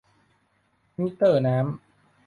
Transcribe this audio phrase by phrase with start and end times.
[0.97, 1.65] มิเตอร์น้ำ